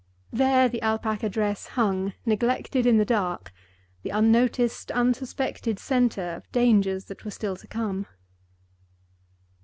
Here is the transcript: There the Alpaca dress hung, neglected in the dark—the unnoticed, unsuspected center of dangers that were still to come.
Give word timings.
There 0.33 0.67
the 0.67 0.81
Alpaca 0.81 1.29
dress 1.29 1.67
hung, 1.77 2.13
neglected 2.25 2.87
in 2.87 2.97
the 2.97 3.05
dark—the 3.05 4.09
unnoticed, 4.09 4.89
unsuspected 4.89 5.77
center 5.77 6.33
of 6.33 6.51
dangers 6.51 7.05
that 7.05 7.23
were 7.23 7.29
still 7.29 7.55
to 7.57 7.67
come. 7.67 8.07